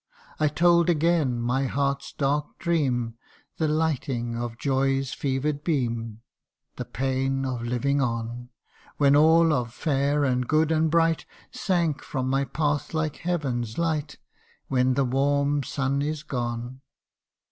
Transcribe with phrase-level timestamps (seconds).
[0.39, 3.17] I told again my heart's dark dream,
[3.57, 6.21] The lighting of joy's fever'd beam,
[6.77, 8.49] The pain of living on;
[8.97, 14.17] When all of fair, and good, and bright, Sank from my path like heaven's light
[14.69, 16.81] When the warm sun is gone.